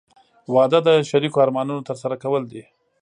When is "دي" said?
2.51-2.63